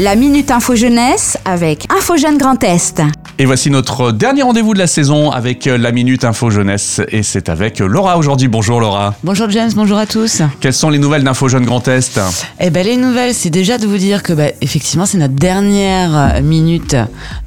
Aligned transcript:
La 0.00 0.16
Minute 0.16 0.50
Info 0.50 0.74
Jeunesse 0.74 1.38
avec 1.44 1.86
Info 1.88 2.16
Jeune 2.16 2.36
Grand 2.36 2.60
Est. 2.64 3.00
Et 3.38 3.44
voici 3.44 3.70
notre 3.70 4.10
dernier 4.10 4.42
rendez-vous 4.42 4.74
de 4.74 4.78
la 4.80 4.88
saison 4.88 5.30
avec 5.30 5.66
la 5.66 5.92
Minute 5.92 6.24
Info 6.24 6.50
Jeunesse. 6.50 7.00
Et 7.10 7.22
c'est 7.22 7.48
avec 7.48 7.78
Laura 7.78 8.18
aujourd'hui. 8.18 8.48
Bonjour 8.48 8.80
Laura. 8.80 9.14
Bonjour 9.22 9.48
James, 9.50 9.70
bonjour 9.76 9.96
à 9.96 10.06
tous. 10.06 10.42
Quelles 10.58 10.74
sont 10.74 10.90
les 10.90 10.98
nouvelles 10.98 11.22
d'Info 11.22 11.48
Jeune 11.48 11.64
Grand 11.64 11.86
Est? 11.86 12.18
Eh 12.58 12.70
ben 12.70 12.84
les 12.84 12.96
nouvelles, 12.96 13.34
c'est 13.34 13.50
déjà 13.50 13.78
de 13.78 13.86
vous 13.86 13.98
dire 13.98 14.24
que 14.24 14.32
bah, 14.32 14.48
effectivement 14.60 15.06
c'est 15.06 15.18
notre 15.18 15.34
dernière 15.34 16.42
minute 16.42 16.96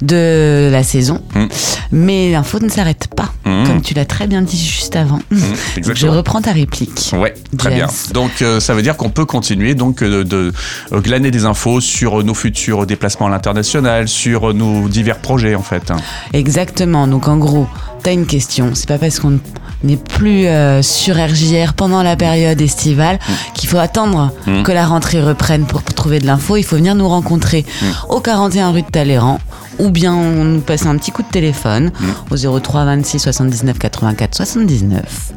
de 0.00 0.70
la 0.72 0.82
saison. 0.82 1.20
Mm. 1.34 1.46
Mais 1.92 2.32
l'info 2.32 2.60
ne 2.60 2.70
s'arrête 2.70 3.08
pas, 3.14 3.30
Mm. 3.48 3.66
comme 3.66 3.82
tu 3.82 3.94
l'as 3.94 4.04
très 4.04 4.26
bien 4.26 4.42
dit 4.42 4.58
juste 4.62 4.94
avant. 4.96 5.20
Donc, 5.30 5.94
je 5.94 6.06
reprends 6.06 6.40
ta 6.42 6.52
réplique. 6.52 7.10
Ouais, 7.14 7.34
très 7.56 7.74
bien. 7.74 7.86
Donc 8.12 8.42
euh, 8.42 8.60
ça 8.60 8.74
veut 8.74 8.82
dire 8.82 8.96
qu'on 8.96 9.10
peut 9.10 9.24
continuer 9.24 9.74
donc 9.74 10.02
euh, 10.02 10.24
de, 10.24 10.52
euh, 10.92 11.00
glaner 11.00 11.30
des 11.30 11.44
infos 11.44 11.80
sur 11.80 12.22
nos 12.22 12.34
futurs 12.34 12.86
déplacements 12.86 13.26
à 13.26 13.30
l'international, 13.30 14.08
sur 14.08 14.52
nos 14.54 14.88
divers 14.88 15.18
projets 15.18 15.54
en 15.54 15.62
fait. 15.62 15.92
Exactement. 16.32 17.06
Donc 17.06 17.28
en 17.28 17.36
gros, 17.38 17.66
t'as 18.02 18.12
une 18.12 18.26
question. 18.26 18.70
C'est 18.74 18.88
pas 18.88 18.98
parce 18.98 19.18
qu'on 19.18 19.38
n'est 19.84 19.96
plus 19.96 20.46
euh, 20.46 20.82
sur 20.82 21.16
RJR 21.16 21.72
pendant 21.74 22.02
la 22.02 22.16
période 22.16 22.60
estivale 22.60 23.18
Mm. 23.28 23.32
qu'il 23.54 23.68
faut 23.68 23.78
attendre 23.78 24.32
que 24.64 24.72
la 24.72 24.86
rentrée 24.86 25.20
reprenne 25.20 25.64
pour 25.64 25.82
trouver 25.82 26.18
de 26.18 26.26
l'info. 26.26 26.56
Il 26.56 26.62
faut 26.64 26.76
venir 26.76 26.94
nous 26.94 27.08
rencontrer 27.08 27.64
au 28.08 28.20
41 28.20 28.70
rue 28.72 28.82
de 28.82 28.90
Talleyrand 28.90 29.40
ou 29.78 29.90
bien 29.90 30.14
nous 30.44 30.60
passer 30.60 30.86
un 30.86 30.96
petit 30.96 31.10
coup 31.10 31.22
de 31.22 31.28
téléphone 31.28 31.90
Mm. 32.00 32.34
au 32.46 32.60
03 32.60 32.84
26 32.84 33.18
79 33.18 33.78
84 33.78 34.34
79 34.34 35.32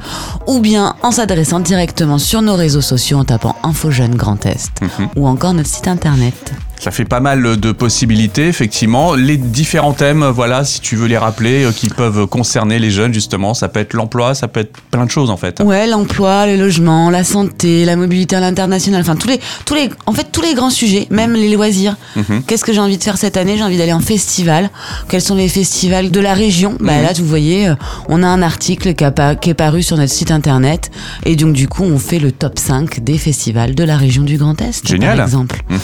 ou 0.48 0.60
bien 0.60 0.96
en 1.04 1.12
s'adressant 1.12 1.60
directement 1.60 2.18
sur 2.18 2.42
nos 2.42 2.56
réseaux 2.56 2.82
sociaux 2.82 3.18
en 3.20 3.26
tapant 3.26 3.56
Info 3.64 3.92
Jeune 3.92 4.16
Grand 4.16 4.46
Est 4.46 4.82
Mhm. 4.82 5.08
ou 5.16 5.28
encore 5.28 5.54
notre 5.54 5.70
site 5.70 5.88
internet. 5.88 6.54
Ça 6.82 6.90
fait 6.90 7.06
pas 7.06 7.20
mal 7.20 7.58
de 7.60 7.72
possibilités, 7.72 8.48
effectivement. 8.48 9.14
Les 9.14 9.38
différents 9.38 9.94
thèmes, 9.94 10.26
voilà, 10.26 10.66
si 10.66 10.80
tu 10.82 10.96
veux 10.96 11.06
les 11.06 11.18
rappeler, 11.18 11.64
euh, 11.66 11.72
qui 11.72 11.90
peuvent 11.90 12.26
concerner 12.26 12.80
les 12.80 12.90
jeunes, 12.90 13.14
justement, 13.14 13.54
ça 13.54 13.68
peut 13.68 13.80
être 13.80 13.94
l'emploi, 13.94 14.34
ça 14.34 14.48
peut 14.48 14.62
être 14.62 14.74
plein 14.90 15.06
de 15.06 15.12
choses, 15.12 15.30
en 15.30 15.38
fait. 15.38 15.60
Ouais, 15.62 15.86
l'emploi, 15.86 16.48
le 16.48 16.56
logement, 16.56 17.12
la 17.12 17.24
santé, 17.24 17.86
la 17.86 17.96
mobilité 17.96 18.36
à 18.36 18.40
l'international, 18.40 19.00
enfin 19.02 19.16
tous 19.16 19.28
les, 19.28 19.40
tous 19.66 19.76
les, 19.76 19.92
en 20.08 20.14
fait 20.14 20.32
tous 20.32 20.42
les 20.42 20.56
grands 20.56 20.72
sujets, 20.72 21.06
même 21.12 21.34
les 21.34 21.54
loisirs. 21.54 21.98
Mhm. 22.16 22.42
Qu'est-ce 22.48 22.64
que 22.66 22.74
j'ai 22.74 22.80
envie 22.80 22.98
de 22.98 23.04
faire 23.04 23.18
cette 23.18 23.38
année? 23.38 23.58
J'ai 23.58 23.64
envie 23.64 23.78
d'aller 23.78 23.94
en 23.94 24.00
festival. 24.00 24.72
Quels 25.08 25.22
sont 25.22 25.36
les 25.36 25.50
festivals 25.50 26.10
de 26.10 26.20
la 26.20 26.34
région? 26.34 26.78
Bah 26.80 26.94
Mhm. 26.98 27.04
là, 27.04 27.10
vous 27.16 27.28
voyez, 27.28 27.68
euh, 27.68 27.76
on 28.10 28.24
a 28.24 28.28
un 28.28 28.42
article 28.42 28.96
qui, 28.96 29.04
a 29.04 29.36
qui 29.36 29.52
est 29.52 29.54
paru 29.54 29.84
sur 29.84 29.98
notre 29.98 30.12
site 30.12 30.32
internet, 30.32 30.90
et 31.26 31.36
donc 31.36 31.54
du 31.54 31.68
coup, 31.68 31.84
on 31.84 32.00
fait 32.00 32.18
le 32.18 32.32
top 32.32 32.58
5 32.58 33.02
des 33.04 33.20
festivals 33.20 33.76
de 33.76 33.84
la 33.84 33.98
région 33.98 34.24
du 34.24 34.38
Grand 34.38 34.60
Est, 34.62 34.88
Génial. 34.88 35.18
par 35.18 35.26
exemple. 35.28 35.64
Mhm. 35.70 35.80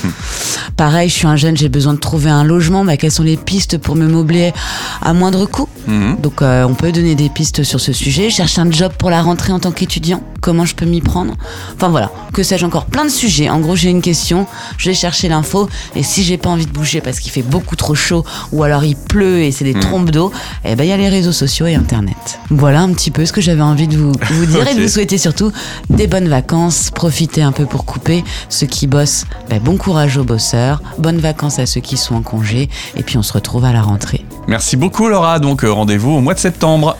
Pareil, 0.87 1.09
je 1.09 1.15
suis 1.15 1.27
un 1.27 1.35
jeune, 1.35 1.57
j'ai 1.57 1.67
besoin 1.67 1.93
de 1.95 1.99
trouver 1.99 2.29
un 2.29 2.45
logement. 2.45 2.85
Bah, 2.85 2.95
quelles 2.95 3.11
sont 3.11 3.23
les 3.23 3.35
pistes 3.35 3.77
pour 3.77 3.97
me 3.97 4.07
meubler 4.07 4.53
à 5.01 5.11
moindre 5.11 5.45
coût 5.45 5.67
Mhm. 5.87 6.17
donc 6.21 6.41
euh, 6.41 6.65
on 6.65 6.73
peut 6.73 6.91
donner 6.91 7.15
des 7.15 7.29
pistes 7.29 7.63
sur 7.63 7.79
ce 7.79 7.93
sujet. 7.93 8.29
Chercher 8.29 8.61
un 8.61 8.69
job 8.69 8.91
pour 8.97 9.09
la 9.09 9.21
rentrée 9.21 9.53
en 9.53 9.59
tant 9.59 9.71
qu'étudiant. 9.71 10.21
Comment 10.41 10.65
je 10.65 10.75
peux 10.75 10.85
m'y 10.85 11.01
prendre? 11.01 11.33
Enfin 11.75 11.89
voilà, 11.89 12.11
que 12.33 12.43
sais-je 12.43 12.65
encore? 12.65 12.85
Plein 12.85 13.05
de 13.05 13.09
sujets. 13.09 13.49
En 13.49 13.59
gros, 13.59 13.75
j'ai 13.75 13.89
une 13.89 14.01
question, 14.01 14.45
je 14.77 14.89
vais 14.89 14.95
chercher 14.95 15.29
l'info. 15.29 15.69
Et 15.95 16.03
si 16.03 16.23
j'ai 16.23 16.37
pas 16.37 16.49
envie 16.49 16.65
de 16.65 16.71
bouger 16.71 17.01
parce 17.01 17.19
qu'il 17.19 17.31
fait 17.31 17.41
beaucoup 17.41 17.75
trop 17.75 17.95
chaud 17.95 18.25
ou 18.51 18.63
alors 18.63 18.83
il 18.83 18.95
pleut 18.95 19.39
et 19.39 19.51
c'est 19.51 19.63
des 19.65 19.73
trompes 19.73 20.11
d'eau, 20.11 20.31
eh 20.65 20.75
ben 20.75 20.83
il 20.83 20.89
y 20.89 20.93
a 20.93 20.97
les 20.97 21.09
réseaux 21.09 21.31
sociaux 21.31 21.67
et 21.67 21.75
Internet. 21.75 22.39
Voilà 22.49 22.81
un 22.81 22.91
petit 22.93 23.11
peu 23.11 23.25
ce 23.25 23.33
que 23.33 23.41
j'avais 23.41 23.61
envie 23.61 23.87
de 23.87 23.97
vous, 23.97 24.11
vous 24.31 24.45
dire 24.45 24.67
et 24.71 24.75
de 24.75 24.81
vous 24.81 24.87
souhaiter 24.89 25.17
surtout 25.17 25.51
des 25.89 26.07
bonnes 26.07 26.27
vacances. 26.27 26.91
Profitez 26.93 27.41
un 27.41 27.51
peu 27.51 27.65
pour 27.65 27.85
couper. 27.85 28.23
Ceux 28.49 28.67
qui 28.67 28.87
bossent, 28.87 29.25
ben, 29.49 29.59
bon 29.61 29.77
courage 29.77 30.17
aux 30.17 30.23
bosseurs. 30.23 30.76
Bonnes 30.97 31.19
vacances 31.19 31.59
à 31.59 31.65
ceux 31.65 31.81
qui 31.81 31.97
sont 31.97 32.15
en 32.15 32.21
congé. 32.21 32.69
Et 32.95 33.03
puis 33.03 33.17
on 33.17 33.23
se 33.23 33.33
retrouve 33.33 33.65
à 33.65 33.73
la 33.73 33.81
rentrée. 33.81 34.25
Merci 34.47 34.77
beaucoup, 34.77 35.07
Laura. 35.09 35.39
Donc, 35.39 35.63
euh, 35.63 35.71
rendez-vous 35.71 36.11
au 36.11 36.21
mois 36.21 36.33
de 36.33 36.39
septembre. 36.39 36.97